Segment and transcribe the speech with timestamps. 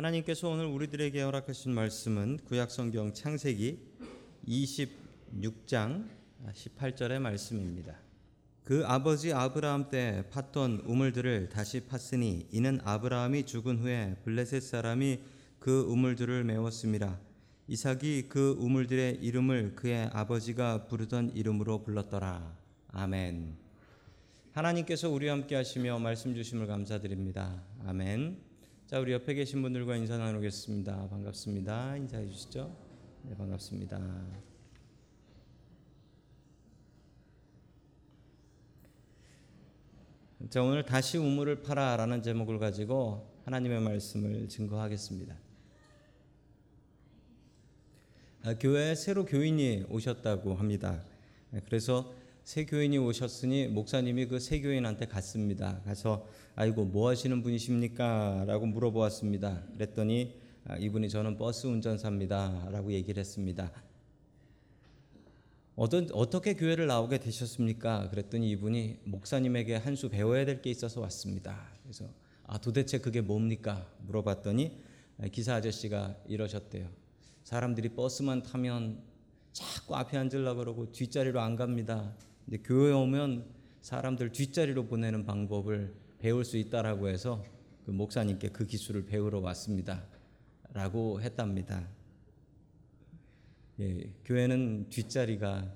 [0.00, 3.78] 하나님께서 오늘 우리들에게 허락하신 말씀은 구약성경 창세기
[4.48, 6.08] 26장
[6.54, 7.96] 18절의 말씀입니다.
[8.64, 15.20] 그 아버지 아브라함 때 팠던 우물들을 다시 팠으니 이는 아브라함이 죽은 후에 블레셋 사람이
[15.58, 17.20] 그 우물들을 메웠습니다.
[17.68, 22.56] 이삭이 그 우물들의 이름을 그의 아버지가 부르던 이름으로 불렀더라.
[22.88, 23.54] 아멘.
[24.52, 27.62] 하나님께서 우리와 함께 하시며 말씀 주심을 감사드립니다.
[27.84, 28.49] 아멘.
[28.90, 31.10] 자, 우리 옆에 계신 분들과 인사 나누겠습니다.
[31.10, 31.96] 반갑습니다.
[31.96, 32.76] 인사해 주시죠.
[33.22, 34.00] 네, 반갑습니다.
[40.48, 45.36] 자, 오늘 다시 우물을 파라라는 제목을 가지고 하나님의 말씀을 증거하겠습니다.
[48.42, 51.00] 아, 교회에 새로 교인이 오셨다고 합니다.
[51.52, 52.12] 네, 그래서
[52.44, 55.80] 새 교인이 오셨으니 목사님이 그 새 교인한테 갔습니다.
[55.84, 56.26] 가서
[56.56, 59.62] 아이고 뭐 하시는 분이십니까?라고 물어보았습니다.
[59.74, 60.34] 그랬더니
[60.66, 63.70] 아, 이분이 저는 버스 운전사입니다라고 얘기를 했습니다.
[65.76, 68.08] 어떤 어떻게 교회를 나오게 되셨습니까?
[68.10, 71.68] 그랬더니 이분이 목사님에게 한 수 배워야 될 게 있어서 왔습니다.
[71.82, 72.06] 그래서
[72.46, 73.86] 아 도대체 그게 뭡니까?
[74.00, 74.76] 물어봤더니
[75.32, 76.88] 기사 아저씨가 이러셨대요.
[77.44, 79.02] 사람들이 버스만 타면
[79.52, 82.14] 자꾸 앞에 앉으려 그러고 뒷자리로 안 갑니다.
[82.50, 83.44] 근데 교회 오면
[83.80, 87.44] 사람들 뒷자리로 보내는 방법을 배울 수 있다라고 해서
[87.86, 90.04] 그 목사님께 그 기술을 배우러 왔습니다.
[90.72, 91.88] 라고 했답니다.
[93.78, 95.72] 예, 교회는 뒷자리가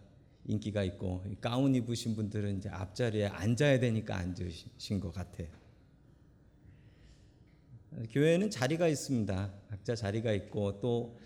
[0.47, 5.47] 인기가 있고 가운 입으신 분들은 이제 앞자리에 앉아야 되니까 앉으신 것 같아요.
[8.11, 9.55] 교회는 자리가 있습니다.
[9.70, 11.17] 각자 자리가 있고 또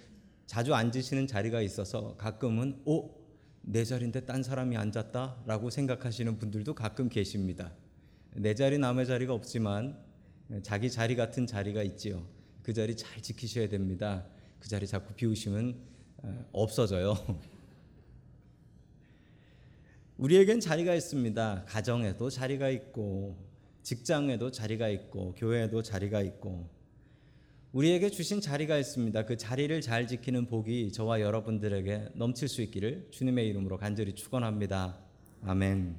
[0.44, 3.17] 자주 앉으시는 자리가 있어서 가끔은 오,
[3.62, 7.72] 내 자리인데 딴 사람이 앉았다라고 생각하시는 분들도 가끔 계십니다.
[8.34, 9.98] 내 자리 남의 자리가 없지만
[10.62, 12.26] 자기 자리 같은 자리가 있지요.
[12.62, 14.26] 그 자리 잘 지키셔야 됩니다.
[14.60, 15.76] 그 자리 자꾸 비우시면
[16.52, 17.14] 없어져요.
[20.16, 21.64] 우리에겐 자리가 있습니다.
[21.66, 23.36] 가정에도 자리가 있고
[23.82, 26.68] 직장에도 자리가 있고 교회에도 자리가 있고
[27.72, 29.26] 우리에게 주신 자리가 있습니다.
[29.26, 34.98] 그 자리를 잘 지키는 복이 저와 여러분들에게 넘칠 수 있기를 주님의 이름으로 간절히 축원합니다.
[35.42, 35.96] 아멘.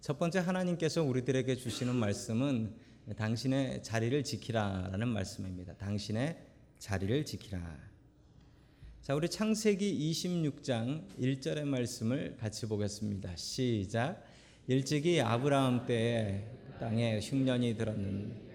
[0.00, 2.74] 첫 번째 하나님께서 우리들에게 주시는 말씀은
[3.16, 5.74] 당신의 자리를 지키라라는 말씀입니다.
[5.74, 6.36] 당신의
[6.80, 7.78] 자리를 지키라.
[9.02, 13.36] 자, 우리 창세기 26장 1절의 말씀을 같이 보겠습니다.
[13.36, 14.24] 시작.
[14.66, 16.44] 일찍이 아브라함 때에
[16.80, 18.51] 땅에 흉년이 들었는데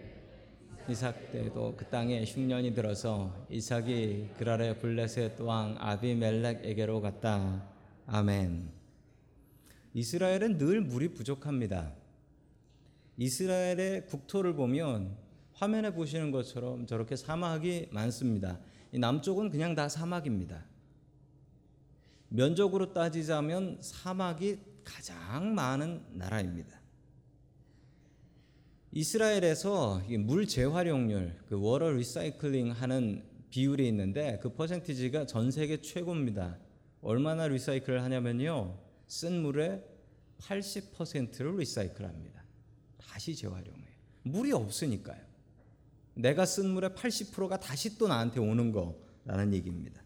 [0.90, 7.68] 이삭 때도 그 땅에 흉년이 들어서 이삭이 그랄의 블레셋 왕 아비멜렉에게로 갔다.
[8.06, 8.70] 아멘.
[9.94, 11.92] 이스라엘은 늘 물이 부족합니다.
[13.18, 15.18] 이스라엘의 국토를 보면
[15.52, 18.58] 화면에 보시는 것처럼 저렇게 사막이 많습니다.
[18.92, 20.64] 남쪽은 그냥 다 사막입니다.
[22.30, 26.80] 면적으로 따지자면 사막이 가장 많은 나라입니다.
[28.98, 36.58] 이스라엘에서 물 재활용률, 그 water recycling 하는 비율이 있는데 그 퍼센티지가 전 세계 최고입니다.
[37.02, 38.76] 얼마나 리사이클을 하냐면요.
[39.06, 39.84] 쓴 물의
[40.40, 42.44] 80%를 리사이클합니다.
[42.98, 43.86] 다시 재활용해요.
[44.24, 45.22] 물이 없으니까요.
[46.16, 50.02] 내가 쓴 물의 80%가 다시 또 나한테 오는 거라는 얘기입니다.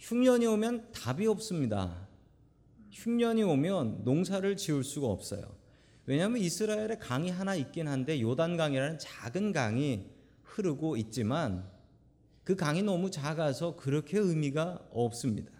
[0.00, 2.08] 흉년이 오면 답이 없습니다.
[2.90, 5.55] 흉년이 오면 농사를 지을 수가 없어요.
[6.06, 10.06] 왜냐하면 이스라엘에 강이 하나 있긴 한데 요단강이라는 작은 강이
[10.42, 11.68] 흐르고 있지만
[12.44, 15.50] 그 강이 너무 작아서 그렇게 의미가 없습니다.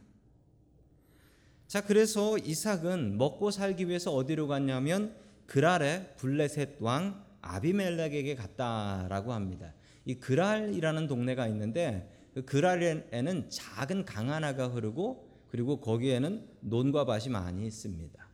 [1.67, 9.75] 자, 그래서 이삭은 먹고 살기 위해서 어디로 갔냐면 그랄의 블레셋 왕 아비멜렉에게 갔다라고 합니다.
[10.05, 17.67] 이 그랄이라는 동네가 있는데 그 그랄에는 작은 강 하나가 흐르고 그리고 거기에는 논과 밭이 많이
[17.67, 18.26] 있습니다.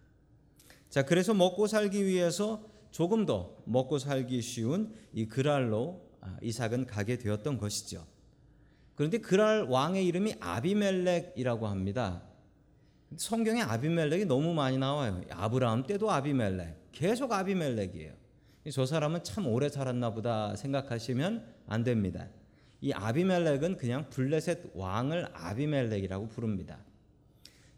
[0.92, 7.16] 자, 그래서 먹고 살기 위해서 조금 더 먹고 살기 쉬운 이 그랄로 아, 이삭은 가게
[7.16, 8.04] 되었던 것이죠.
[8.94, 12.22] 그런데 그랄 왕의 이름이 아비멜렉이라고 합니다.
[13.16, 15.22] 성경에 아비멜렉이 너무 많이 나와요.
[15.30, 18.12] 아브라함 때도 아비멜렉, 계속 아비멜렉이에요.
[18.70, 22.28] 저 사람은 참 오래 살았나 보다 생각하시면 안 됩니다.
[22.82, 26.84] 이 아비멜렉은 그냥 블레셋 왕을 아비멜렉이라고 부릅니다.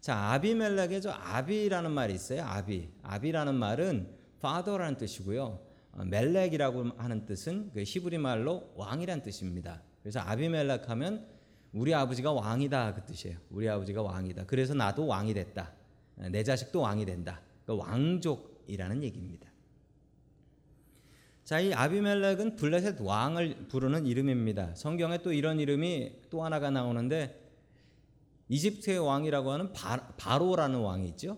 [0.05, 2.43] 자, 아비멜렉의 저 아비라는 말이 있어요.
[2.43, 2.89] 아비.
[3.01, 4.07] 아비라는 말은
[4.37, 5.59] father라는 뜻이고요.
[5.93, 9.81] 어, 멜렉이라고 하는 뜻은 그 히브리 말로 왕이란 뜻입니다.
[10.03, 11.25] 그래서 아비멜렉 하면
[11.73, 13.39] 우리 아버지가 왕이다 그 뜻이에요.
[13.49, 14.45] 우리 아버지가 왕이다.
[14.45, 15.73] 그래서 나도 왕이 됐다.
[16.29, 17.41] 내 자식도 왕이 된다.
[17.65, 19.49] 그 왕족이라는 얘기입니다.
[21.43, 24.75] 자, 이 아비멜렉은 블레셋 왕을 부르는 이름입니다.
[24.75, 27.44] 성경에 또 이런 이름이 또 하나가 나오는데
[28.49, 31.37] 이집트의 왕이라고 하는 바, 로라는 왕이 있죠.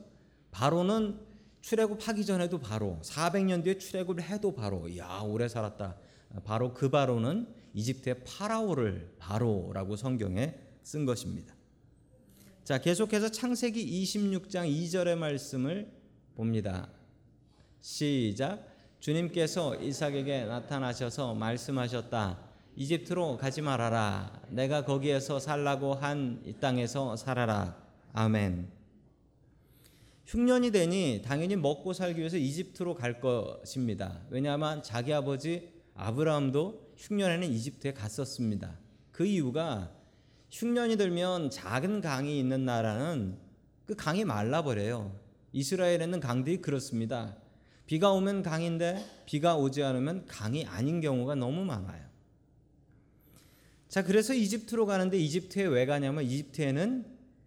[0.51, 1.19] 바로는
[1.62, 5.98] 출애굽하기 전에도 바로 400년 뒤에 출애굽을 해도 바로 야 오래 살았다.
[6.44, 11.56] 바로 그 바로는 이집트의 파라오를 바로라고 성경에 쓴 것입니다.
[12.63, 15.92] 자 계속해서 창세기 26장 2절의 말씀을
[16.36, 16.89] 봅니다.
[17.81, 18.68] 시작.
[19.00, 22.46] 주님께서 이삭에게 나타나셔서 말씀하셨다.
[22.77, 24.39] 이집트로 가지 말아라.
[24.50, 27.75] 내가 거기에서 살라고 한 이 땅에서 살아라.
[28.13, 28.69] 아멘.
[30.27, 34.21] 흉년이 되니 당연히 먹고 살기 위해서 이집트로 갈 것입니다.
[34.29, 38.77] 왜냐하면 자기 아버지 아브라함도 흉년에는 이집트에 갔었습니다.
[39.12, 39.91] 그 이유가
[40.51, 43.39] 흉년이 들면 작은 강이 있는 나라는
[43.88, 45.19] 그 강이 말라버려요.
[45.51, 47.38] 이스라엘에는 강들이 그렇습니다.
[47.88, 52.06] 비가 오면 강인데 비가 오지 않으면 강이 아닌 경우가 너무 많아요.
[53.97, 57.03] 자, 그래서 이집트로 가는데 이집트에 왜 가냐면 이집트에는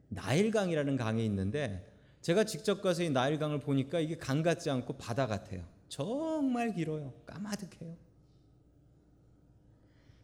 [0.09, 1.89] 나일강이라는 강이 있는데
[2.23, 5.63] 제가 직접 가서 이 나일강을 보니까 이게 강 같지 않고 바다 같아요.
[5.89, 7.13] 정말 길어요.
[7.25, 7.97] 까마득해요.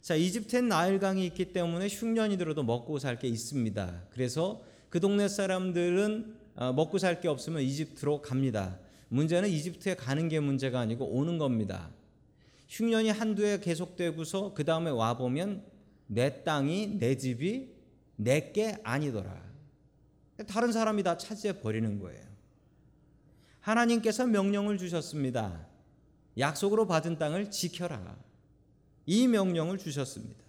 [0.02, 4.06] 자, 이집트엔 나일강이 있기 때문에 흉년이 들어도 먹고 살 게 있습니다.
[4.10, 8.80] 그래서 그 동네 사람들은 어, 먹고 살 게 없으면 이집트로 갑니다.
[9.10, 11.88] 문제는 이집트에 가는 게 문제가 아니고 오는 겁니다.
[12.66, 15.75] 흉년이 한두 해 계속되고서 그 다음에 와 보면
[16.06, 17.74] 내 땅이 내 집이
[18.16, 19.44] 내게 아니더라.
[20.46, 22.24] 다른 사람이 다 차지해 버리는 거예요.
[23.60, 25.66] 하나님께서 명령을 주셨습니다.
[26.38, 28.16] 약속으로 받은 땅을 지켜라.
[29.06, 30.44] 이 명령을 주셨습니다.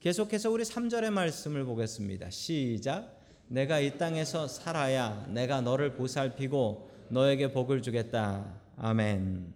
[0.00, 2.30] 계속해서 우리 3절의 말씀을 보겠습니다.
[2.30, 3.20] 시작.
[3.48, 8.60] 내가 이 땅에서 살아야 내가 너를 보살피고 너에게 복을 주겠다.
[8.76, 9.54] 아멘.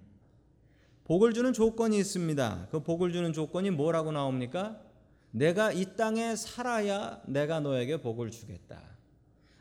[1.04, 2.68] 복을 주는 조건이 있습니다.
[2.70, 4.80] 그 복을 주는 조건이 뭐라고 나옵니까?
[5.30, 8.80] 내가 이 땅에 살아야 내가 너에게 복을 주겠다.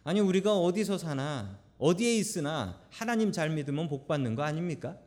[0.03, 4.97] 아니 우리가 어디서 사나 어디에 있으나 하나님 잘 믿으면 복 받는 거 아닙니까?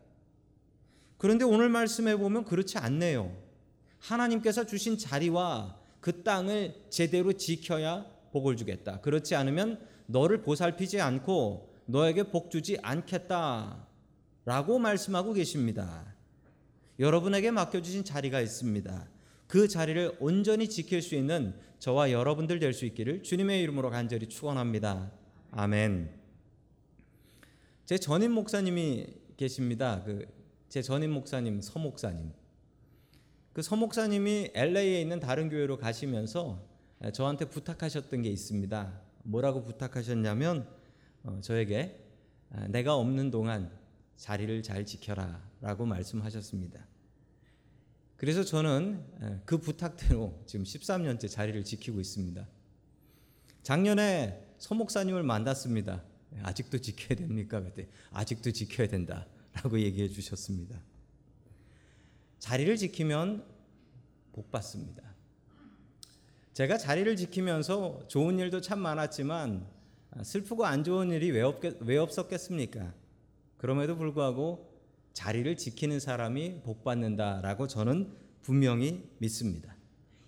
[1.16, 3.34] 그런데 오늘 말씀해 보면 그렇지 않네요.
[3.98, 9.00] 하나님께서 주신 자리와 그 땅을 제대로 지켜야 복을 주겠다.
[9.00, 13.86] 그렇지 않으면 너를 보살피지 않고 너에게 복 주지 않겠다.
[14.44, 16.14] 라고 말씀하고 계십니다.
[16.98, 19.08] 여러분에게 맡겨주신 자리가 있습니다.
[19.50, 25.10] 그 자리를 온전히 지킬 수 있는 저와 여러분들 될 수 있기를 주님의 이름으로 간절히 축원합니다.
[25.50, 26.08] 아멘.
[27.84, 29.06] 제 전임 목사님이
[29.36, 30.02] 계십니다.
[30.04, 32.32] 그 제 전임 목사님 서 목사님.
[33.52, 36.64] 그 서 목사님이 LA에 있는 다른 교회로 가시면서
[37.12, 39.00] 저한테 부탁하셨던 게 있습니다.
[39.24, 40.68] 뭐라고 부탁하셨냐면
[41.24, 42.06] 어, 저에게
[42.50, 43.72] 아, 내가 없는 동안
[44.16, 46.86] 자리를 잘 지켜라라고 말씀하셨습니다.
[48.20, 52.46] 그래서 저는 그 부탁대로 지금 13년째 자리를 지키고 있습니다.
[53.62, 56.04] 작년에 서 목사님을 만났습니다.
[56.42, 57.62] 아직도 지켜야 됩니까?
[57.62, 60.78] 그때 아직도 지켜야 된다라고 얘기해 주셨습니다.
[62.40, 63.42] 자리를 지키면
[64.34, 65.02] 복 받습니다.
[66.52, 69.66] 제가 자리를 지키면서 좋은 일도 참 많았지만
[70.24, 72.92] 슬프고 안 좋은 일이 왜, 없겠, 왜 없었겠습니까?
[73.56, 74.69] 그럼에도 불구하고
[75.12, 78.12] 자리를 지키는 사람이 복 받는다라고 저는
[78.42, 79.76] 분명히 믿습니다.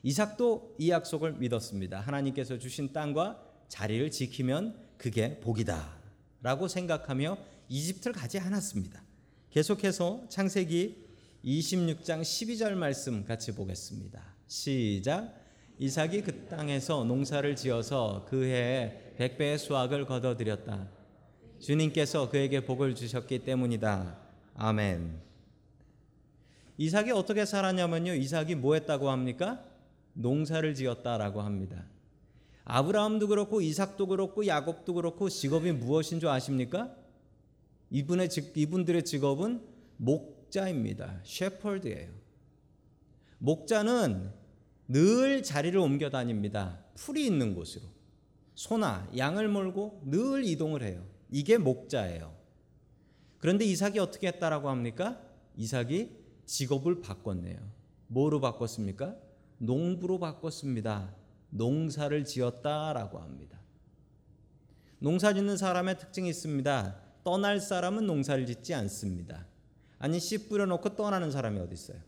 [0.03, 2.01] 이삭도 이 약속을 믿었습니다.
[2.01, 9.03] 하나님께서 주신 땅과 자리를 지키면 그게 복이다라고 생각하며 이집트를 가지 않았습니다.
[9.51, 11.07] 계속해서 창세기
[11.45, 14.23] 26장 12절 말씀 같이 보겠습니다.
[14.47, 15.35] 시작.
[15.79, 20.89] 이삭이 그 땅에서 농사를 지어서 그 해에 백배의 수확을 거둬들였다.
[21.61, 24.22] 주님께서 그에게 복을 주셨기 때문이다.
[24.55, 25.21] 아멘.
[26.79, 28.15] 이삭이 어떻게 살았냐면요.
[28.15, 29.65] 이삭이 뭐 했다고 합니까?
[30.15, 31.85] 농사를 지었다라고 합니다.
[32.65, 36.95] 아브라함도 그렇고 이삭도 그렇고 야곱도 그렇고 직업이 무엇인 줄 아십니까?
[37.91, 39.63] 이분의 이분들의 직업은
[39.97, 41.21] 목자입니다.
[41.25, 42.11] 셰퍼드예요.
[43.39, 44.33] 목자는
[44.89, 46.79] 늘 자리를 옮겨 다닙니다.
[46.95, 47.85] 풀이 있는 곳으로.
[48.55, 51.05] 소나 양을 몰고 늘 이동을 해요.
[51.31, 52.42] 이게 목자예요.
[53.43, 55.21] 그런데 이삭이 어떻게 했다라고 합니까?
[55.57, 56.11] 이삭이
[56.47, 57.59] 직업을 바꿨네요.
[58.07, 59.17] 뭐로 바꿨습니까?
[59.59, 61.13] 농부로 바꿨습니다.
[61.51, 63.59] 농사를 지었다라고 합니다.
[65.01, 66.97] 농사 짓는 사람의 특징이 있습니다.
[67.25, 69.45] 떠날 사람은 농사를 짓지 않습니다.
[69.99, 71.99] 아니 씨 뿌려놓고 떠나는 사람이 어디 있어요?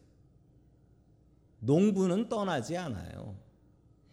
[1.58, 3.36] 농부는 떠나지 않아요.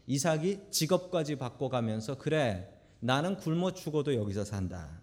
[0.07, 5.00] 이삭이 직업까지 바꿔가면서 그래 나는 굶어 죽어도 여기서 산다.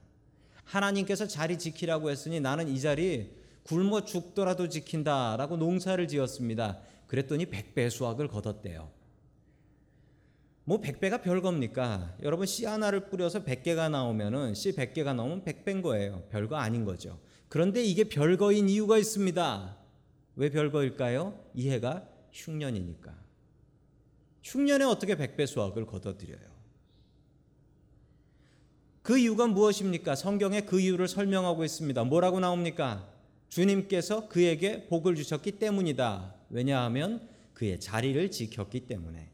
[0.68, 3.30] 하나님께서 자리 지키라고 했으니 나는 이 자리
[3.62, 6.78] 굶어 죽더라도 지킨다라고 농사를 지었습니다.
[7.06, 8.90] 그랬더니 백배 수확을 거뒀대요.
[10.64, 12.16] 뭐 백배가 별겁니까?
[12.22, 16.24] 여러분 씨 하나를 뿌려서 백개가 나오면은 씨 백개가 나오면 백배인 거예요.
[16.30, 17.18] 별거 아닌 거죠.
[17.48, 19.76] 그런데 이게 별거인 이유가 있습니다.
[20.36, 21.38] 왜 별거일까요?
[21.54, 23.16] 이해가 흉년이니까.
[24.42, 26.57] 흉년에 어떻게 백배 수확을 거둬들여요?
[29.08, 30.16] 그 이유가 무엇입니까?
[30.16, 32.04] 성경에 그 이유를 설명하고 있습니다.
[32.04, 33.08] 뭐라고 나옵니까?
[33.48, 36.34] 주님께서 그에게 복을 주셨기 때문이다.
[36.50, 39.30] 왜냐하면 그의 자리를 지켰기 때문에.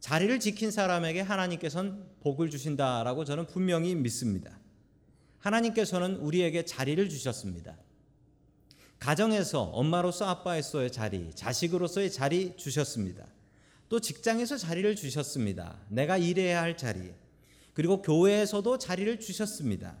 [0.00, 4.58] 자리를 지킨 사람에게 하나님께서는 복을 주신다라고 저는 분명히 믿습니다.
[5.40, 7.76] 하나님께서는 우리에게 자리를 주셨습니다.
[8.98, 13.26] 가정에서 엄마로서 아빠로서의 자리, 자식으로서의 자리 주셨습니다.
[13.90, 15.76] 또 직장에서 자리를 주셨습니다.
[15.90, 17.12] 내가 일해야 할 자리.
[17.74, 19.96] 그리고 교회에서도 자리를 주셨습니다.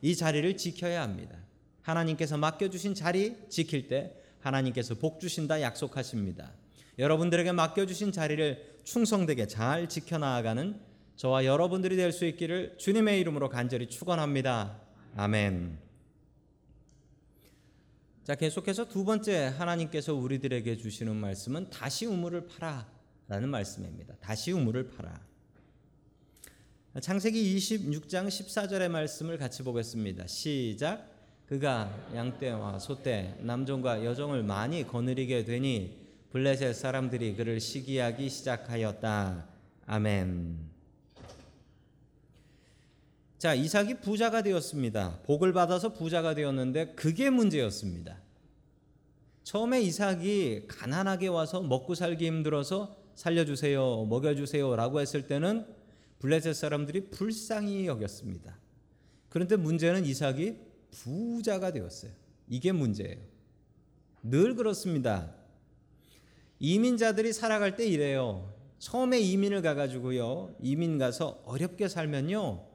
[0.00, 1.36] 이 자리를 지켜야 합니다.
[1.82, 6.52] 하나님께서 맡겨주신 자리 지킬 때 하나님께서 복 주신다 약속하십니다.
[6.98, 10.80] 여러분들에게 맡겨주신 자리를 충성되게 잘 지켜나가는
[11.16, 14.80] 저와 여러분들이 될 수 있기를 주님의 이름으로 간절히 축원합니다.
[15.16, 15.78] 아멘.
[18.24, 24.14] 자 계속해서 두 번째 하나님께서 우리들에게 주시는 말씀은 다시 우물을 파라라는 말씀입니다.
[24.20, 25.20] 다시 우물을 파라.
[27.00, 30.26] 창세기 26장 14절의 말씀을 같이 보겠습니다.
[30.26, 31.08] 시작.
[31.46, 35.96] 그가 양떼와 소떼, 남종과 여종을 많이 거느리게 되니
[36.32, 39.48] 블레셋 사람들이 그를 시기하기 시작하였다.
[39.86, 40.58] 아멘.
[43.38, 45.20] 자, 이삭이 부자가 되었습니다.
[45.24, 48.18] 복을 받아서 부자가 되었는데 그게 문제였습니다.
[49.44, 55.80] 처음에 이삭이 가난하게 와서 먹고 살기 힘들어서 살려주세요, 먹여주세요라고 했을 때는
[56.22, 58.56] 블레셋 사람들이 불쌍히 여겼습니다.
[59.28, 60.56] 그런데 문제는 이삭이
[60.92, 62.12] 부자가 되었어요.
[62.46, 63.18] 이게 문제예요.
[64.22, 65.34] 늘 그렇습니다.
[66.60, 68.54] 이민자들이 살아갈 때 이래요.
[68.78, 70.54] 처음에 이민을 가가지고요.
[70.60, 72.68] 이민 가서 어렵게 살면요.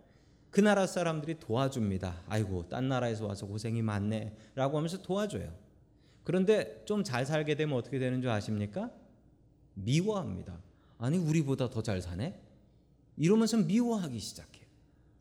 [0.49, 2.23] 그 나라 사람들이 도와줍니다.
[2.27, 4.35] 아이고, 딴 나라에서 와서 고생이 많네.
[4.55, 5.53] 라고 하면서 도와줘요.
[6.25, 8.91] 그런데 좀 잘 살게 되면 어떻게 되는 줄 아십니까?
[9.75, 10.59] 미워합니다.
[10.97, 12.46] 아니, 우리보다 더 잘 사네?
[13.17, 14.65] 이러면서 미워하기 시작해요.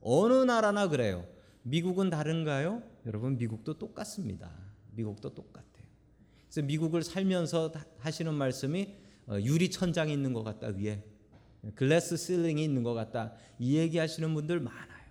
[0.01, 1.27] 어느 나라나 그래요.
[1.63, 2.83] 미국은 다른가요?
[3.07, 4.51] 여러분, 미국도 똑같습니다.
[4.93, 5.67] 미국도 똑같아요.
[6.49, 8.95] 그래서 미국을 살면서 하시는 말씀이
[9.27, 11.03] 어, 유리 천장이 있는 것 같다 위에
[11.75, 15.07] 글래스 실링이 있는 것 같다 이 얘기 하시는 분들 많아요.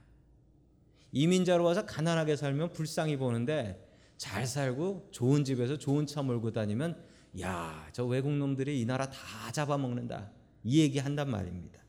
[1.11, 3.85] 이민자로 와서 가난하게 살면 불쌍히 보는데
[4.17, 7.03] 잘 살고 좋은 집에서 좋은 차 몰고 다니면
[7.41, 10.31] 야 저 외국 놈들이 이 나라 다 잡아먹는다
[10.63, 11.79] 이 얘기 한단 말입니다.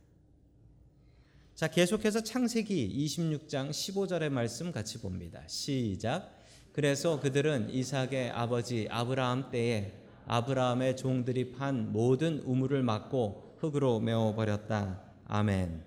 [1.57, 5.41] 자 계속해서 창세기 26장 15절의 말씀 같이 봅니다.
[5.47, 6.39] 시작.
[6.75, 9.95] 그래서 그들은 이삭의 아버지 아브라함 때에
[10.27, 15.01] 아브라함의 종들이 판 모든 우물을 막고 흙으로 메워 버렸다.
[15.25, 15.83] 아멘.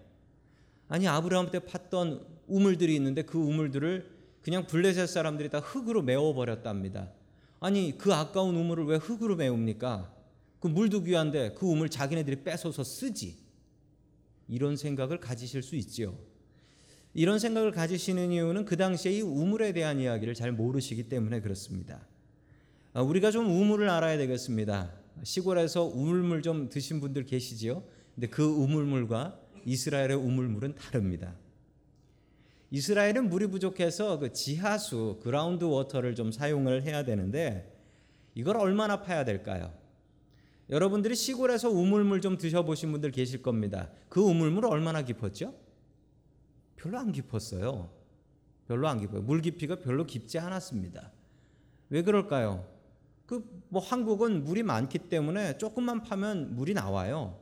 [0.87, 4.09] 아니 아브라함 때 팠던 우물들이 있는데 그 우물들을
[4.41, 7.11] 그냥 블레셋 사람들이 다 흙으로 메워 버렸답니다.
[7.59, 10.11] 아니 그 아까운 우물을 왜 흙으로 메웁니까?
[10.61, 13.48] 그 물도 귀한데 그 우물 자기네들이 뺏어서 쓰지.
[14.49, 16.17] 이런 생각을 가지실 수 있지요.
[17.13, 22.05] 이런 생각을 가지시는 이유는 그 당시에 이 우물에 대한 이야기를 잘 모르시기 때문에 그렇습니다.
[22.93, 24.91] 아, 우리가 좀 우물을 알아야 되겠습니다.
[25.23, 27.83] 시골에서 우물물 좀 드신 분들 계시지요?
[28.15, 31.35] 근데 그 우물물과 이스라엘의 우물물은 다릅니다.
[32.71, 37.75] 이스라엘은 물이 부족해서 그 지하수 ground water를 좀 사용을 해야 되는데
[38.35, 39.73] 이걸 얼마나 파야 될까요?
[40.69, 43.89] 여러분들이 시골에서 우물물 좀 드셔보신 분들 계실 겁니다.
[44.07, 45.55] 그 우물물 얼마나 깊었죠?
[46.75, 47.89] 별로 안 깊었어요.
[48.67, 49.21] 별로 안 깊어요.
[49.21, 51.11] 물 깊이가 별로 깊지 않았습니다.
[51.89, 52.65] 왜 그럴까요?
[53.25, 57.39] 그 뭐 한국은 물이 많기 때문에 조금만 파면 물이 나와요.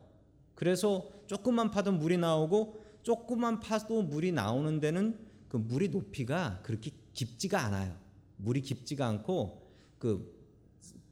[0.56, 5.18] 그래서 조금만 파도 물이 나오고 조금만 파도 물이 나오는 데는
[5.48, 7.96] 그 물이 높이가 그렇게 깊지가 않아요.
[8.38, 10.37] 물이 깊지가 않고 그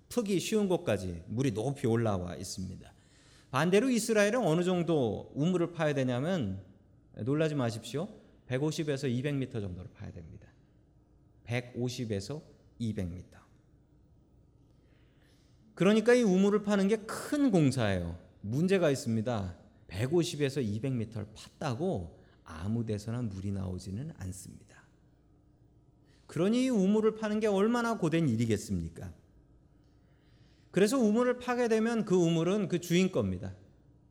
[0.09, 2.93] 푸기 쉬운 곳까지 물이 높이 올라와 있습니다.
[3.51, 6.61] 반대로 이스라엘은 어느 정도 우물을 파야 되냐면
[7.23, 8.07] 놀라지 마십시오.
[8.49, 10.47] 150에서 200m 정도로 파야 됩니다.
[11.47, 12.41] 150에서
[12.79, 13.23] 200m.
[15.73, 18.17] 그러니까 이 우물을 파는 게 큰 공사예요.
[18.41, 19.55] 문제가 있습니다.
[19.87, 22.11] 150에서 200m를 팠다고
[22.43, 24.83] 아무 데서나 물이 나오지는 않습니다.
[26.27, 29.13] 그러니 이 우물을 파는 게 얼마나 고된 일이겠습니까?
[30.75, 33.55] 그래서 우물을 파게 되면 그 우물은 그 주인 겁니다.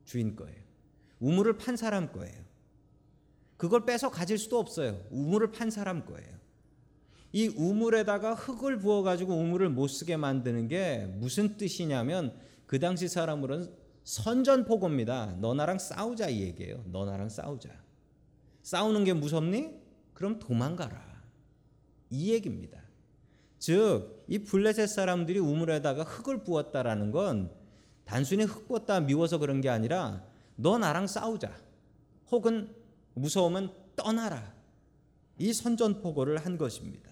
[0.03, 0.59] 주인 거예요.
[1.19, 2.41] 우물을 판 사람 거예요.
[3.55, 4.99] 그걸 뺏어 가질 수도 없어요.
[5.11, 6.27] 우물을 판 사람 거예요.
[7.33, 13.71] 이 우물에다가 흙을 부어 가지고 우물을 못 쓰게 만드는 게 무슨 뜻이냐면 그 당시 사람으로는
[14.03, 15.37] 선전포고입니다.
[15.41, 16.83] 너 나랑 싸우자 이 얘기예요.
[16.87, 17.69] 너 나랑 싸우자.
[18.63, 19.69] 싸우는 게 무섭니?
[20.15, 21.21] 그럼 도망가라.
[22.09, 22.84] 이 얘기입니다.
[23.59, 27.51] 즉, 이 블레셋 사람들이 우물에다가 흙을 부었다라는 건
[28.05, 30.23] 단순히 흙 부었다 미워서 그런 게 아니라
[30.55, 31.51] 너 나랑 싸우자.
[32.31, 32.73] 혹은
[33.13, 34.53] 무서우면 떠나라.
[35.37, 37.11] 이 선전포고를 한 것입니다.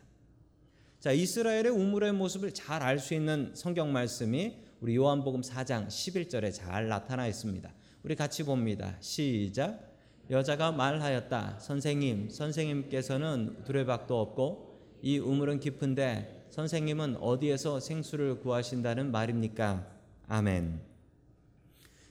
[0.99, 6.87] 자, 이스라엘의 우물의 모습을 잘 알 수 있는 성경 말씀이 우리 요한복음 4장 11절에 잘
[6.87, 7.73] 나타나 있습니다.
[8.03, 8.95] 우리 같이 봅니다.
[8.99, 9.91] 시작.
[10.29, 11.59] 여자가 말하였다.
[11.59, 14.72] 선생님, 선생님께서는 두레박도 없고
[15.03, 19.85] 이 우물은 깊은데 선생님은 어디에서 생수를 구하신다는 말입니까?
[20.29, 20.79] 아멘.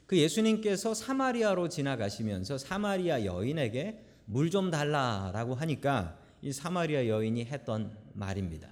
[0.06, 8.68] 그 예수님께서 사마리아로 지나가시면서 사마리아 여인에게 물 좀 달라라고 하니까 이 사마리아 여인이 했던 말입니다.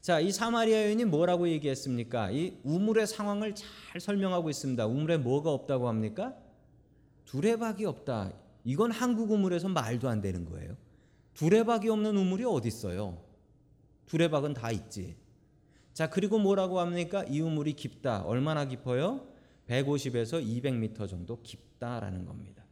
[0.00, 2.32] 자, 이 사마리아 여인이 뭐라고 얘기했습니까?
[2.32, 4.84] 이 우물의 상황을 잘 설명하고 있습니다.
[4.84, 6.34] 우물에 뭐가 없다고 합니까?
[7.26, 8.32] 두레박이 없다.
[8.64, 10.76] 이건 한국 우물에서 말도 안 되는 거예요.
[11.34, 13.18] 두레박이 없는 우물이 어디 있어요?
[14.06, 15.16] 두레박은 다 있지.
[15.92, 17.24] 자, 그리고 뭐라고 합니까?
[17.24, 18.22] 이 우물이 깊다.
[18.22, 19.26] 얼마나 깊어요?
[19.68, 22.64] 150에서 200m 정도 깊다라는 겁니다.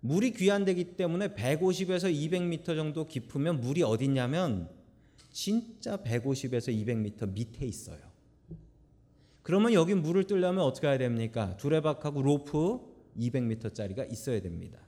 [0.00, 4.68] 물이 귀한되기 때문에 150에서 200m 정도 깊으면 물이 어딨냐면
[5.30, 8.00] 진짜 150에서 200m 밑에 있어요.
[9.42, 11.56] 그러면 여기 물을 뜨려면 어떻게 해야 됩니까?
[11.56, 12.80] 두레박하고 로프
[13.18, 14.78] 200m짜리가 있어야 됩니다.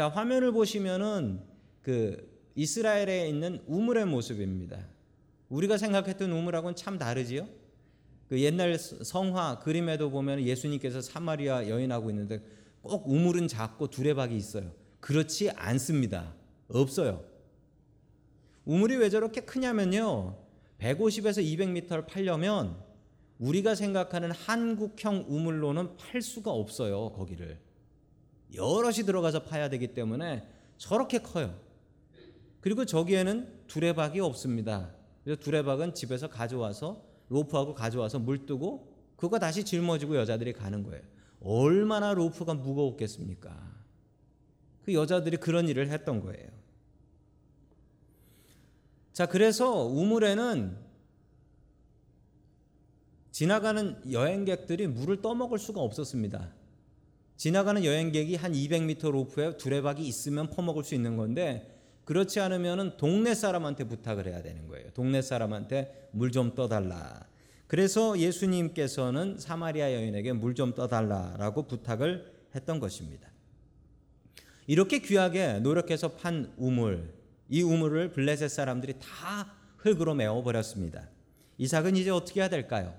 [0.00, 1.42] 자, 화면을 보시면은
[1.82, 4.88] 그 이스라엘에 있는 우물의 모습입니다.
[5.50, 7.46] 우리가 생각했던 우물하고는 참 다르지요?
[8.26, 12.42] 그 옛날 성화 그림에도 보면 예수님께서 사마리아 여인하고 있는데
[12.80, 14.72] 꼭 우물은 작고 두레박이 있어요.
[15.00, 16.34] 그렇지 않습니다.
[16.68, 17.22] 없어요.
[18.64, 20.34] 우물이 왜 저렇게 크냐면요.
[20.78, 22.74] 150에서 200m를 팔려면
[23.38, 27.12] 우리가 생각하는 한국형 우물로는 팔 수가 없어요.
[27.12, 27.58] 거기를.
[28.54, 30.46] 여럿이 들어가서 파야 되기 때문에
[30.78, 31.58] 저렇게 커요.
[32.60, 34.90] 그리고 저기에는 두레박이 없습니다.
[35.24, 41.02] 그래서 두레박은 집에서 가져와서 로프하고 가져와서 물 뜨고 그거 다시 짊어지고 여자들이 가는 거예요.
[41.42, 43.80] 얼마나 로프가 무거웠겠습니까?
[44.84, 46.48] 그 여자들이 그런 일을 했던 거예요.
[49.12, 50.76] 자, 그래서 우물에는
[53.30, 56.52] 지나가는 여행객들이 물을 떠먹을 수가 없었습니다.
[57.40, 61.74] 지나가는 여행객이 한 200m 로프에 두레박이 있으면 퍼먹을 수 있는 건데
[62.04, 64.90] 그렇지 않으면 동네 사람한테 부탁을 해야 되는 거예요.
[64.90, 67.26] 동네 사람한테 물 좀 떠달라.
[67.66, 73.30] 그래서 예수님께서는 사마리아 여인에게 물 좀 떠달라라고 부탁을 했던 것입니다.
[74.66, 77.10] 이렇게 귀하게 노력해서 판 우물,
[77.48, 81.08] 이 우물을 블레셋 사람들이 다 흙으로 메워 버렸습니다.
[81.56, 82.94] 이삭은 이제 어떻게 해야 될까요?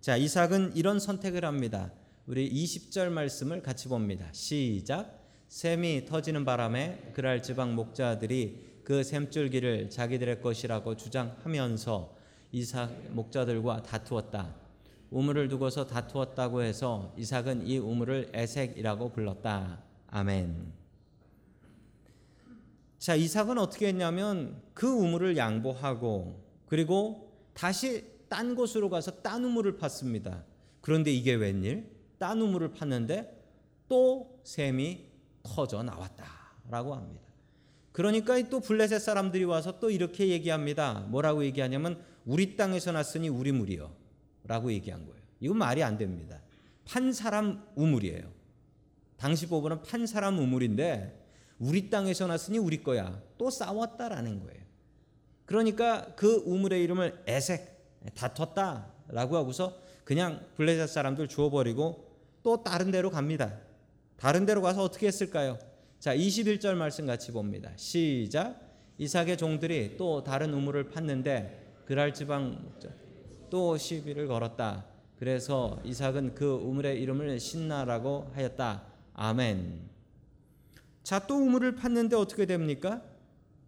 [0.00, 1.92] 자, 이삭은 이런 선택을 합니다.
[2.24, 4.28] 우리 20절 말씀을 같이 봅니다.
[4.30, 5.20] 시작.
[5.48, 12.16] 샘이 터지는 바람에 그랄 지방 목자들이 그 샘줄기를 자기들의 것이라고 주장하면서
[12.52, 14.54] 이삭 목자들과 다투었다.
[15.10, 19.82] 우물을 두고서 다투었다고 해서 이삭은 이 우물을 에색이라고 불렀다.
[20.06, 20.72] 아멘.
[22.98, 30.44] 자, 이삭은 어떻게 했냐면 그 우물을 양보하고 그리고 다시 딴 곳으로 가서 딴 우물을 팠습니다.
[30.80, 31.91] 그런데 이게 웬일?
[32.22, 33.28] 딴 우물을 팠는데
[33.88, 35.10] 또 샘이
[35.42, 37.26] 터져 나왔다라고 합니다.
[37.90, 41.00] 그러니까 또 블레셋 사람들이 와서 또 이렇게 얘기합니다.
[41.08, 43.92] 뭐라고 얘기하냐면 우리 땅에서 났으니 우리 물이요.
[44.44, 45.20] 라고 얘기한 거예요.
[45.40, 46.40] 이건 말이 안 됩니다.
[46.84, 48.30] 판 사람 우물이에요.
[49.16, 51.26] 당시 법으로는 판 사람 우물인데
[51.58, 53.20] 우리 땅에서 났으니 우리 거야.
[53.36, 54.62] 또 싸웠다라는 거예요.
[55.44, 62.11] 그러니까 그 우물의 이름을 에색 다퉜다라고 하고서 그냥 블레셋 사람들 주워버리고
[62.42, 63.58] 또 다른 데로 갑니다.
[64.16, 65.58] 다른 데로 가서 어떻게 했을까요?
[65.98, 67.70] 자, 21절 말씀 같이 봅니다.
[67.76, 68.60] 시작.
[68.98, 72.72] 이삭의 종들이 또 다른 우물을 팠는데 그랄 지방
[73.50, 74.86] 또 시비를 걸었다.
[75.18, 78.82] 그래서 이삭은 그 우물의 이름을 신나라고 하였다.
[79.14, 79.80] 아멘.
[81.02, 83.02] 자, 또 우물을 팠는데 어떻게 됩니까?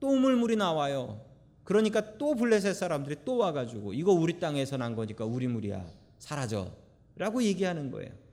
[0.01, 1.21] 또 우물물이 나와요.
[1.65, 5.87] 그러니까 또 블레셋 사람들이 또 와가지고 이거 우리 땅에서 난 거니까 우리 물이야
[6.19, 6.71] 사라져
[7.17, 8.24] 라고 얘기하는 거예요.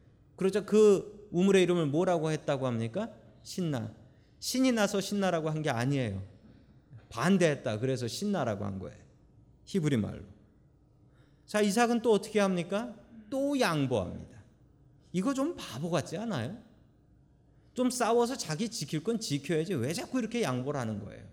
[0.42, 3.12] 그러자 그 우물의 이름을 뭐라고 했다고 합니까?
[3.44, 3.94] 신나.
[4.40, 6.24] 신이 나서 신나라고 한 게 아니에요.
[7.10, 7.78] 반대했다.
[7.78, 8.98] 그래서 신나라고 한 거예요.
[9.66, 10.24] 히브리 말로.
[11.46, 12.96] 자, 이삭은 또 어떻게 합니까?
[13.30, 14.42] 또 양보합니다.
[15.14, 16.58] 이거 좀 바보 같지 않아요?
[17.76, 21.24] 좀 싸워서 자기 지킬 건 지켜야지 왜 자꾸 이렇게 양보를 하는 거예요?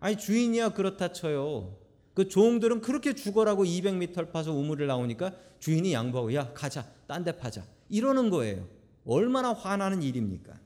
[0.00, 1.76] 아니 주인이야 그렇다 쳐요.
[2.14, 7.62] 그 종들은 그렇게 죽어라고 200m 파서 우물을 나오니까 주인이 양보하고 야 가자 딴 데 파자
[7.92, 8.66] 이러는 거예요.
[9.06, 10.58] 얼마나 화나는 일입니까?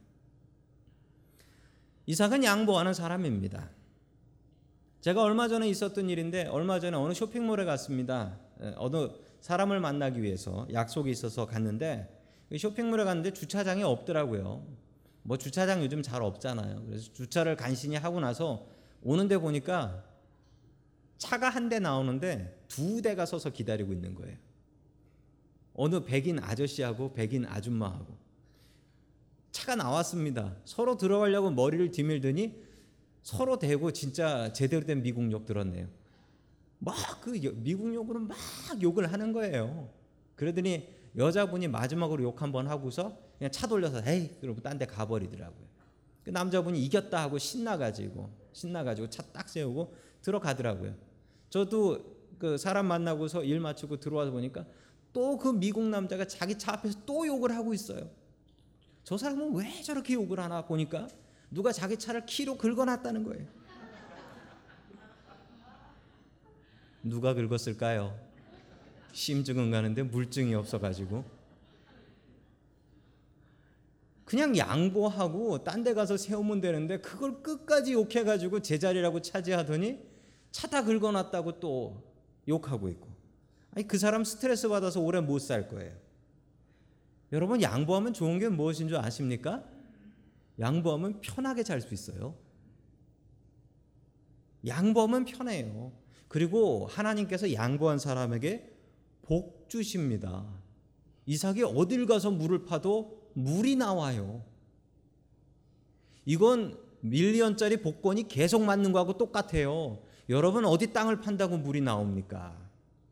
[2.06, 3.68] 이삭은 양보하는 사람입니다.
[5.00, 8.38] 제가 얼마 전에 있었던 일인데 얼마 전에 어느 쇼핑몰에 갔습니다.
[8.60, 9.08] 에, 어느
[9.40, 12.08] 사람을 만나기 위해서 약속이 있어서 갔는데
[12.50, 14.64] 이 쇼핑몰에 갔는데 주차장이 없더라고요.
[15.22, 16.84] 뭐 주차장 요즘 잘 없잖아요.
[16.86, 18.68] 그래서 주차를 간신히 하고 나서
[19.02, 20.04] 오는데 보니까
[21.18, 24.36] 차가 한 대 나오는데 두 대가 서서 기다리고 있는 거예요.
[25.76, 28.16] 어느 백인 아저씨하고 백인 아줌마하고
[29.52, 30.56] 차가 나왔습니다.
[30.64, 32.62] 서로 들어가려고 머리를 뒤밀더니
[33.22, 35.88] 서로 대고 진짜 제대로 된 미국 욕 들었네요.
[36.78, 38.36] 막 그 미국 욕으로 막
[38.82, 39.90] 욕을 하는 거예요.
[40.36, 45.66] 그러더니 여자분이 마지막으로 욕 한 번 하고서 그냥 차 돌려서 에이 그러고 딴 데 가버리더라고요.
[46.22, 50.94] 그 남자분이 이겼다 하고 신나가지고 신나가지고 차 딱 세우고 들어가더라고요.
[51.50, 54.66] 저도 그 사람 만나고서 일 마치고 들어와서 보니까
[55.16, 58.10] 또 그 미국 남자가 자기 차 앞에서 또 욕을 하고 있어요.
[59.02, 61.08] 저 사람은 왜 저렇게 욕을 하나 보니까
[61.50, 63.46] 누가 자기 차를 키로 긁어놨다는 거예요.
[67.02, 68.14] 누가 긁었을까요?
[69.12, 71.24] 심증은 가는데 물증이 없어가지고
[74.26, 79.98] 그냥 양보하고 딴 데 가서 세우면 되는데 그걸 끝까지 욕해가지고 제자리라고 차지하더니
[80.50, 82.02] 차다 긁어놨다고 또
[82.46, 83.15] 욕하고 있고
[83.76, 85.94] 아니 그 사람 스트레스 받아서 오래 못 살 거예요.
[87.32, 89.64] 여러분 양보하면 좋은 게 무엇인 줄 아십니까?
[90.58, 92.34] 양보하면 편하게 살수 있어요.
[94.66, 95.92] 양보하면 편해요.
[96.28, 98.72] 그리고 하나님께서 양보한 사람에게
[99.22, 100.46] 복 주십니다.
[101.26, 104.42] 이삭이 어딜 가서 물을 파도 물이 나와요.
[106.24, 110.02] 이건 밀리언짜리 복권이 계속 맞는 거하고 똑같아요.
[110.30, 112.65] 여러분 어디 땅을 판다고 물이 나옵니까?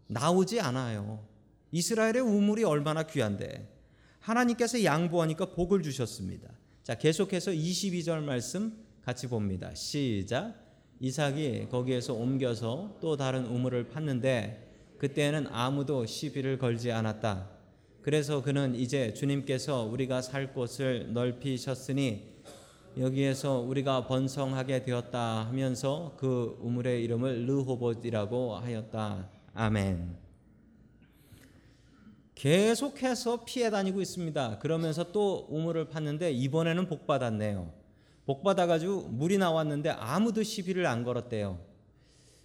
[0.06, 1.24] 나오지 않아요.
[1.72, 3.68] 이스라엘의 우물이 얼마나 귀한데
[4.20, 6.48] 하나님께서 양보하니까 복을 주셨습니다.
[6.82, 9.74] 자, 계속해서 22절 말씀 같이 봅니다.
[9.74, 10.54] 시작.
[11.00, 14.64] 이삭이 거기에서 옮겨서 또 다른 우물을 팠는데
[14.98, 17.50] 그때는 아무도 시비를 걸지 않았다.
[18.00, 22.34] 그래서 그는 이제 주님께서 우리가 살 곳을 넓히셨으니
[22.98, 29.33] 여기에서 우리가 번성하게 되었다 하면서 그 우물의 이름을 르호봇이라고 하였다.
[29.54, 30.16] 아멘.
[32.34, 34.58] 계속해서 피해 다니고 있습니다.
[34.58, 37.72] 그러면서 또 우물을 팠는데 이번에는 복 받았네요.
[38.26, 41.60] 복 받아가지고 물이 나왔는데 아무도 시비를 안 걸었대요.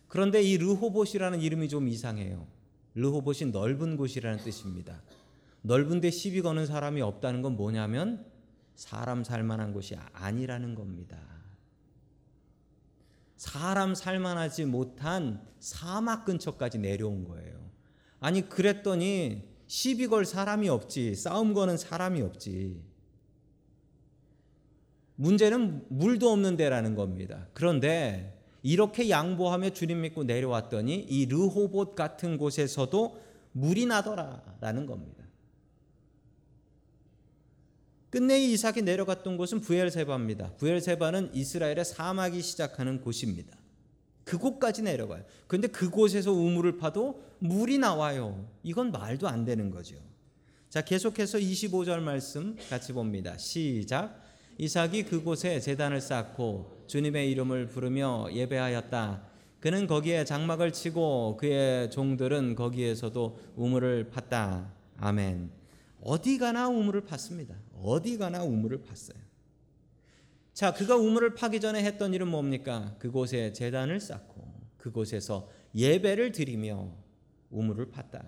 [0.07, 2.47] 그런데 이 르호봇이라는 이름이 좀 이상해요.
[2.95, 5.01] 르호봇이 넓은 곳이라는 뜻입니다.
[5.61, 8.25] 넓은데 시비 거는 사람이 없다는 건 뭐냐면
[8.75, 11.17] 사람 살 만한 곳이 아니라는 겁니다.
[13.39, 17.57] 사람 살만하지 못한 사막 근처까지 내려온 거예요.
[18.19, 22.83] 아니 그랬더니 시비 걸 사람이 없지 싸움 거는 사람이 없지
[25.15, 27.47] 문제는 물도 없는 데라는 겁니다.
[27.53, 33.21] 그런데 이렇게 양보하며 주님 믿고 내려왔더니 이 르호봇 같은 곳에서도
[33.53, 35.23] 물이 나더라라는 겁니다.
[38.09, 40.53] 끝내 이삭이 내려갔던 곳은 부엘세바입니다.
[40.57, 43.55] 부엘세바는 이스라엘의 사막이 시작하는 곳입니다.
[44.23, 45.23] 그곳까지 내려가요.
[45.47, 48.47] 그런데 그곳에서 우물을 파도 물이 나와요.
[48.63, 49.95] 이건 말도 안 되는 거죠.
[50.69, 53.37] 자, 계속해서 25절 말씀 같이 봅니다.
[53.37, 54.21] 시작.
[54.59, 59.23] 이삭이 그곳에 제단을 쌓고 주님의 이름을 부르며 예배하였다.
[59.59, 64.67] 그는 거기에 장막을 치고 그의 종들은 거기에서도 우물을 팠다.
[64.97, 65.49] 아멘.
[66.01, 67.55] 어디 가나 우물을 팠습니다.
[67.81, 69.15] 어디 가나 우물을 팠어요.
[70.53, 72.95] 자, 그가 우물을 파기 전에 했던 일은 뭡니까?
[72.99, 76.91] 그곳에 제단을 쌓고 그곳에서 예배를 드리며
[77.49, 78.25] 우물을 팠다.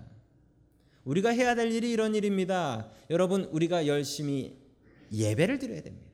[1.04, 2.92] 우리가 해야 될 일이 이런 일입니다.
[3.10, 4.58] 여러분, 우리가 열심히
[5.12, 6.12] 예배를 드려야 됩니다.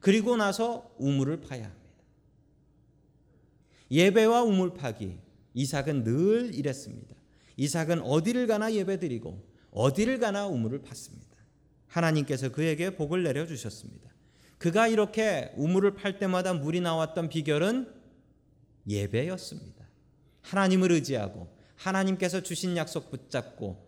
[0.00, 1.86] 그리고 나서 우물을 파야 합니다.
[3.90, 5.18] 예배와 우물 파기.
[5.54, 7.14] 이삭은 늘 이랬습니다.
[7.56, 11.25] 이삭은 어디를 가나 예배드리고 어디를 가나 우물을 팠습니다.
[11.88, 14.10] 하나님께서 그에게 복을 내려 주셨습니다.
[14.58, 17.92] 그가 이렇게 우물을 팔 때마다 물이 나왔던 비결은
[18.88, 19.84] 예배였습니다.
[20.42, 23.86] 하나님을 의지하고 하나님께서 주신 약속 붙잡고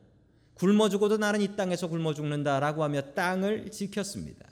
[0.54, 4.46] 굶어 죽어도 나는 이 땅에서 굶어 죽는다라고 하며 땅을 지켰습니다.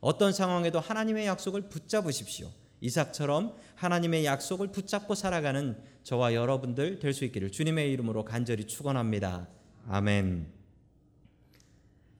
[0.00, 2.50] 어떤 상황에도 하나님의 약속을 붙잡으십시오.
[2.80, 9.48] 이삭처럼 하나님의 약속을 붙잡고 살아가는 저와 여러분들 될 수 있기를 주님의 이름으로 간절히 축원합니다.
[9.88, 10.61] 아멘.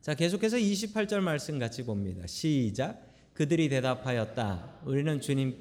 [0.02, 2.26] 자, 계속해서 28절 말씀 같이 봅니다.
[2.26, 3.06] 시작.
[3.34, 4.80] 그들이 대답하였다.
[4.84, 5.56] 우리는 주님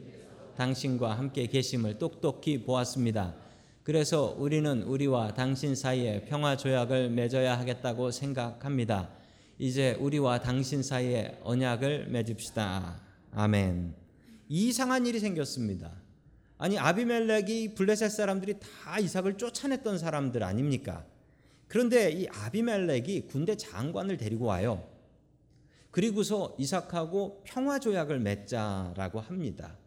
[0.57, 3.35] 당신과 함께 계심을 똑똑히 보았습니다.
[3.83, 9.11] 그래서 우리는 우리와 당신 사이에 평화 조약을 맺어야 하겠다고 생각합니다.
[9.59, 12.99] 이제 우리와 당신 사이에 언약을 맺읍시다.
[13.33, 13.93] 아멘.
[14.49, 15.91] 이상한 일이 생겼습니다.
[16.57, 21.05] 아니 아비멜렉이 블레셋 사람들이 다 이삭을 쫓아냈던 사람들 아닙니까?
[21.71, 24.85] 그런데 이 아비멜렉이 군대 장관을 데리고 와요.
[25.89, 29.77] 그리고서 이삭하고 평화 조약을 맺자라고 합니다.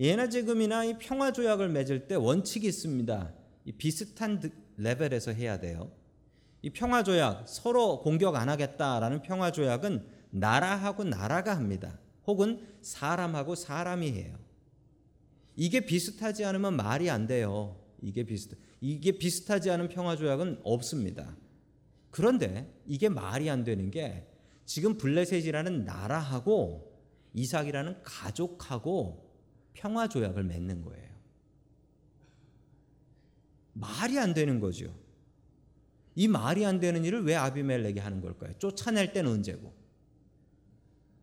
[0.00, 3.32] 예나 지금이나 이 평화 조약을 맺을 때 원칙이 있습니다.
[3.78, 4.40] 비슷한
[4.76, 5.92] 레벨에서 해야 돼요.
[6.62, 12.00] 이 평화 조약 서로 공격 안 하겠다라는 평화 조약은 나라하고 나라가 합니다.
[12.26, 14.36] 혹은 사람하고 사람이 해요.
[15.54, 17.80] 이게 비슷하지 않으면 말이 안 돼요.
[18.02, 21.36] 이게 비슷 이게 비슷하지 않은 평화 조약은 없습니다.
[22.10, 24.26] 그런데 이게 말이 안 되는 게
[24.64, 26.96] 지금 블레셋이라는 나라하고
[27.34, 29.30] 이삭이라는 가족하고
[29.74, 31.06] 평화 조약을 맺는 거예요.
[33.74, 34.94] 말이 안 되는 거죠.
[36.14, 38.54] 이 말이 안 되는 일을 왜 아비멜렉이 하는 걸까요?
[38.58, 39.74] 쫓아낼 때는 언제고?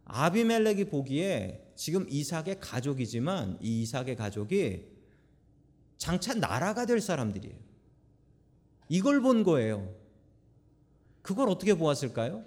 [0.05, 4.92] 아비멜렉이 보기에 지금 이삭의 가족이지만 이 이삭의 가족이
[6.03, 7.55] 장차 나라가 될 사람들이에요.
[8.89, 9.89] 이걸 본 거예요.
[11.21, 12.43] 그걸 어떻게 보았을까요?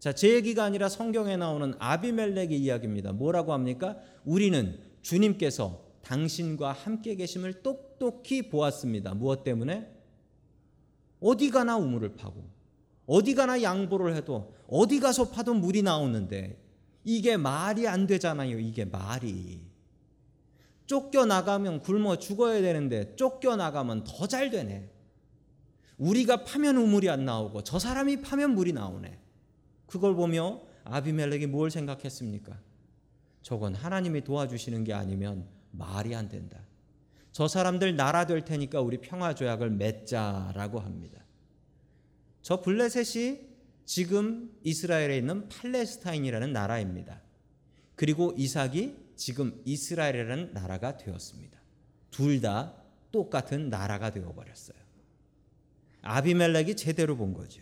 [0.00, 3.12] 자, 제 얘기가 아니라 성경에 나오는 아비멜렉의 이야기입니다.
[3.12, 3.98] 뭐라고 합니까?
[4.24, 9.14] 우리는 주님께서 당신과 함께 계심을 똑똑히 보았습니다.
[9.14, 9.88] 무엇 때문에?
[11.20, 12.42] 어디 가나 우물을 파고,
[13.06, 16.60] 어디 가나 양보를 해도, 어디 가서 파도 물이 나오는데,
[17.04, 18.58] 이게 말이 안 되잖아요.
[18.58, 19.69] 이게 말이.
[20.90, 24.90] 쫓겨나가면 굶어 죽어야 되는데, 쫓겨나가면 더 잘 되네.
[25.98, 29.16] 우리가 파면 우물이 안 나오고, 저 사람이 파면 물이 나오네.
[29.86, 32.58] 그걸 보며 아비멜렉이 뭘 생각했습니까?
[33.42, 36.58] 저건 하나님이 도와주시는 게 아니면 말이 안 된다.
[37.30, 41.24] 저 사람들 나라 될 테니까 우리 평화 조약을 맺자라고 합니다.
[42.42, 43.38] 저 블레셋이
[43.84, 47.20] 지금 이스라엘에 있는 팔레스타인이라는 나라입니다.
[47.94, 51.60] 그리고 이삭이 지금 이스라엘이라는 나라가 되었습니다.
[52.10, 52.74] 둘 다
[53.12, 54.78] 똑같은 나라가 되어 버렸어요.
[56.00, 57.60] 아비멜렉이 제대로 본 거죠.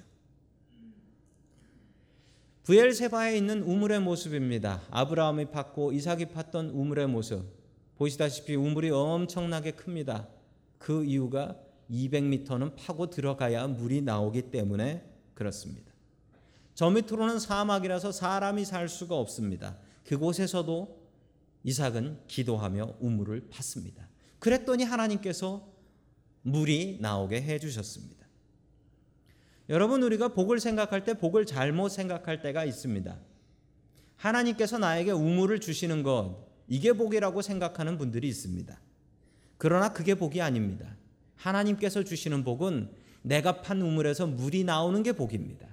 [2.62, 4.82] 부엘세바에 있는 우물의 모습입니다.
[4.90, 7.44] 아브라함이 팠고 이삭이 팠던 우물의 모습.
[7.96, 10.28] 보시다시피 우물이 엄청나게 큽니다.
[10.78, 11.56] 그 이유가
[11.90, 15.92] 200m는 파고 들어가야 물이 나오기 때문에 그렇습니다.
[16.74, 19.76] 저 밑으로는 사막이라서 사람이 살 수가 없습니다.
[20.04, 20.97] 그곳에서도
[21.64, 24.06] 이삭은 기도하며 우물을 팠습니다.
[24.38, 25.68] 그랬더니 하나님께서
[26.42, 28.26] 물이 나오게 해 주셨습니다.
[29.68, 33.18] 여러분 우리가 복을 생각할 때 복을 잘못 생각할 때가 있습니다.
[34.16, 38.80] 하나님께서 나에게 우물을 주시는 것 이게 복이라고 생각하는 분들이 있습니다.
[39.58, 40.96] 그러나 그게 복이 아닙니다.
[41.36, 42.90] 하나님께서 주시는 복은
[43.22, 45.66] 내가 판 우물에서 물이 나오는 게 복입니다.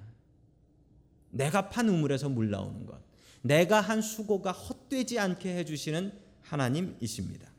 [1.30, 3.00] 내가 판 우물에서 물 나오는 것.
[3.46, 7.50] 내가 한 수고가 헛되지 않게 해주시는 하나님이십니다.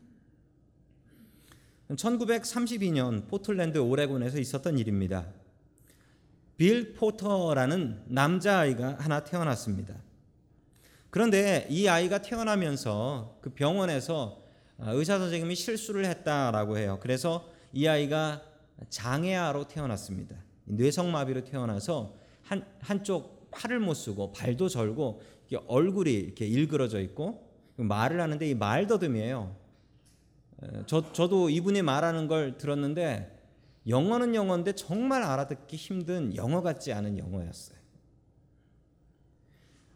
[1.90, 5.28] 1932년 포틀랜드 오레곤에서 있었던 일입니다.
[6.58, 9.96] 빌 포터라는 남자아이가 하나 태어났습니다.
[11.10, 14.44] 그런데 이 아이가 태어나면서 그 병원에서
[14.80, 17.00] 의사 선생님이 실수를 했다라고 해요.
[17.02, 18.44] 그래서 이 아이가
[18.90, 20.36] 장애아로 태어났습니다.
[20.66, 25.22] 뇌성마비로 태어나서 한 한쪽 팔을 못 쓰고 발도 절고
[25.68, 29.56] 얼굴이 이렇게 일그러져 있고 말을 하는데 이 말더듬이에요.
[30.88, 33.36] 저 저도 이분이 말하는 걸 들었는데
[33.88, 37.78] 영어는 영어인데 정말 알아듣기 힘든 영어 같지 않은 영어였어요.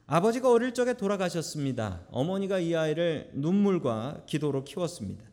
[0.08, 2.06] 아버지가 어릴 적에 돌아가셨습니다.
[2.12, 5.26] 어머니가 이 아이를 눈물과 기도로 키웠습니다.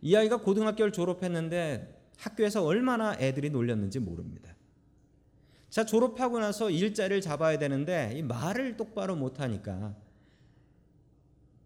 [0.00, 4.51] 이 아이가 고등학교를 졸업했는데 학교에서 얼마나 애들이 놀렸는지 모릅니다.
[5.72, 9.96] 자, 졸업하고 나서 일자리를 잡아야 되는데 이 말을 똑바로 못 하니까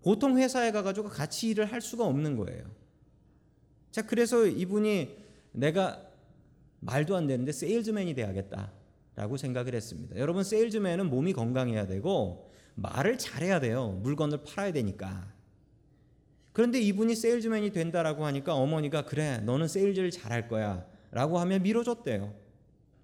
[0.01, 2.62] 보통 회사에 가 가지고 같이 일을 할 수가 없는 거예요.
[3.90, 5.19] 자, 그래서 이분이
[5.51, 6.07] 내가
[6.79, 10.14] 말도 안 되는데 세일즈맨이 돼야겠다라고 생각을 했습니다.
[10.19, 13.99] 여러분 세일즈맨은 몸이 건강해야 되고 말을 잘해야 돼요.
[14.05, 15.35] 물건을 팔아야 되니까.
[16.53, 22.45] 그런데 이분이 세일즈맨이 된다라고 하니까 어머니가 그래 너는 세일즈를 잘할 거야라고 하며 밀어줬대요.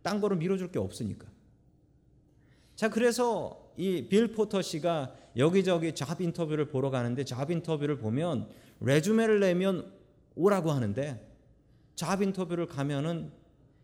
[0.02, 1.26] 딴 거로 밀어줄 게 없으니까.
[2.74, 8.48] 자 그래서 이 빌 포터 씨가 여기저기 job interview를 보러 가는데 job interview를 보면
[8.80, 9.92] resume를 내면
[10.34, 11.26] 오라고 하는데
[11.94, 13.32] job interview를 가면은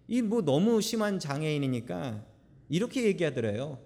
[0.08, 2.24] 이 뭐 너무 심한 장애인이니까
[2.70, 3.78] 이렇게 얘기하더래요.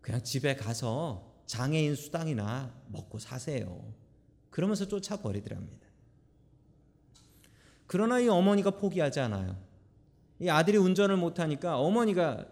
[0.00, 3.92] 그냥 집에 가서 장애인 수당이나 먹고 사세요.
[4.50, 5.86] 그러면서 쫓아버리더랍니다.
[7.86, 9.56] 그러나 이 어머니가 포기하지 않아요.
[10.42, 12.44] 이 아들이 운전을 못하니까 어머니가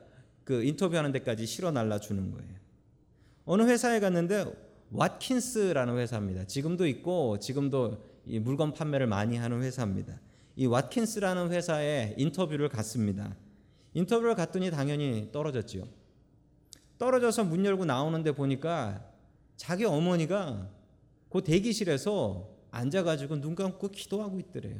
[0.44, 2.54] 그 인터뷰하는 데까지 실어 날라주는 거예요.
[3.44, 4.44] 어느 회사에 갔는데
[4.94, 6.44] 왓킨스라는 회사입니다.
[6.44, 10.20] 지금도 있고 지금도 이 물건 판매를 많이 하는 회사입니다.
[10.54, 13.34] 이 왓킨스라는 회사에 인터뷰를 갔습니다.
[13.94, 15.82] 인터뷰를 갔더니 당연히 떨어졌지요.
[16.96, 19.04] 떨어져서 문 열고 나오는데 보니까
[19.56, 20.70] 자기 어머니가
[21.28, 24.76] 그 대기실에서 앉아가지고 눈 감고 기도하고 있더래요.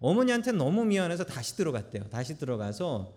[0.00, 2.04] 어머니한테 너무 미안해서 다시 들어갔대요.
[2.10, 3.14] 다시 들어가서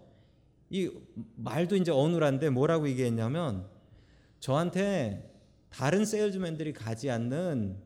[0.70, 0.90] 이
[1.36, 3.68] 말도 이제 어눌한데 뭐라고 얘기했냐면
[4.40, 5.30] 저한테
[5.70, 7.78] 다른 세일즈맨들이 가지 않는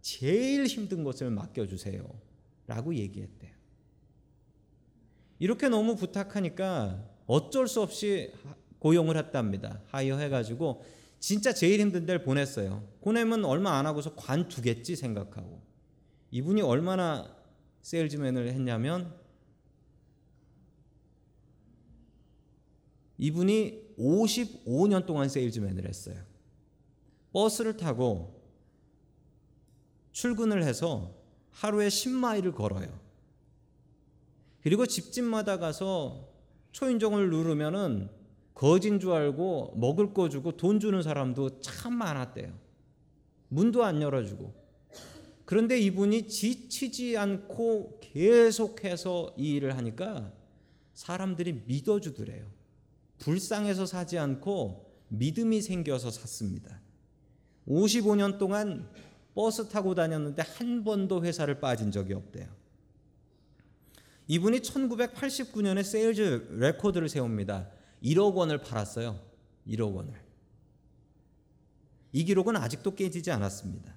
[0.00, 2.04] 제일 힘든 것을 맡겨주세요.
[2.66, 3.52] 라고 얘기했대요.
[5.38, 8.32] 이렇게 너무 부탁하니까 어쩔 수 없이
[8.78, 9.80] 고용을 했답니다.
[9.88, 10.84] 하이어 해가지고
[11.18, 12.86] 진짜 제일 힘든 데를 보냈어요.
[13.00, 15.62] 보내면 얼마 안 하고서 관두겠지 생각하고
[16.30, 17.35] 이분이 얼마나
[17.86, 19.14] 세일즈맨을 했냐면
[23.16, 26.16] 이분이 55년 동안 세일즈맨을 했어요.
[27.32, 28.42] 버스를 타고
[30.10, 31.14] 출근을 해서
[31.52, 32.88] 하루에 10마일을 걸어요.
[34.62, 36.28] 그리고 집집마다 가서
[36.72, 38.10] 초인종을 누르면은
[38.52, 42.52] 거진 줄 알고 먹을 거 주고 돈 주는 사람도 참 많았대요.
[43.48, 44.65] 문도 안 열어주고.
[45.46, 50.32] 그런데 이분이 지치지 않고 계속해서 이 일을 하니까
[50.92, 52.44] 사람들이 믿어주더래요.
[53.18, 56.80] 불쌍해서 사지 않고 믿음이 생겨서 샀습니다.
[57.68, 58.90] 55년 동안
[59.34, 62.48] 버스 타고 다녔는데 한 번도 회사를 빠진 적이 없대요.
[64.26, 67.70] 이분이 1989년에 sales record를 세웁니다.
[68.02, 69.20] 1억 원을 팔았어요.
[69.68, 70.12] 1억 원을.
[72.12, 73.95] 이 기록은 아직도 깨지지 않았습니다.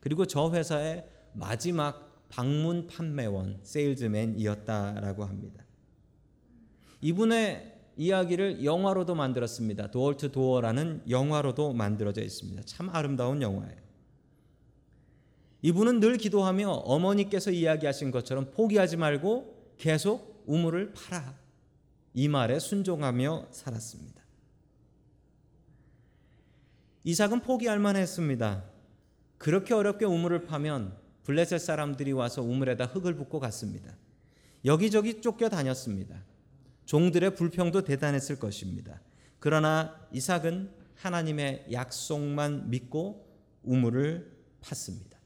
[0.00, 5.64] 그리고 저 회사의 마지막 방문 판매원 세일즈맨이었다라고 합니다.
[7.00, 9.90] 이분의 이야기를 영화로도 만들었습니다.
[9.90, 12.62] Door to Door라는 영화로도 만들어져 있습니다.
[12.64, 13.88] 참 아름다운 영화예요.
[15.62, 21.34] 이분은 늘 기도하며 어머니께서 이야기하신 것처럼 포기하지 말고 계속 우물을 파라.
[22.14, 24.22] 이 말에 순종하며 살았습니다.
[27.04, 28.64] 이삭은 포기할 만했습니다.
[29.38, 33.96] 그렇게 어렵게 우물을 파면 블레셋 사람들이 와서 우물에다 흙을 붓고 갔습니다.
[34.64, 36.24] 여기저기 쫓겨 다녔습니다.
[36.84, 39.00] 종들의 불평도 대단했을 것입니다.
[39.38, 43.26] 그러나 이삭은 하나님의 약속만 믿고
[43.62, 45.16] 우물을 팠습니다.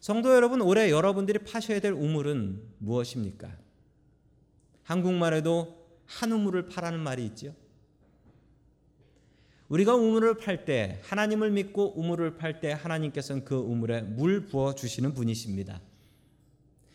[0.00, 3.58] 성도 여러분, 올해 여러분들이 파셔야 될 우물은 무엇입니까?
[4.84, 7.54] 한국말에도 한 우물을 파라는 말이 있죠.
[9.68, 15.12] 우리가 우물을 팔 때, 하나님을 믿고 우물을 팔 때 하나님께서는 그 우물에 물 부어 주시는
[15.14, 15.80] 분이십니다.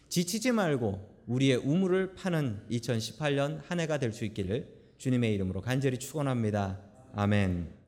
[0.10, 6.80] 지치지 말고 우리의 우물을 파는 2018년 한 해가 될 수 있기를 주님의 이름으로 간절히 축원합니다.
[7.14, 7.83] 아멘.